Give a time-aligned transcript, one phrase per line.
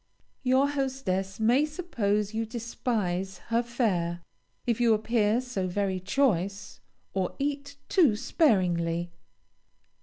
[0.41, 4.23] Your hostess may suppose you despise her fare,
[4.65, 6.79] if you appear so very choice,
[7.13, 9.11] or eat too sparingly.